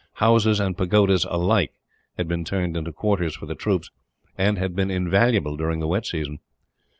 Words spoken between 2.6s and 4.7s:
into quarters for the troops, and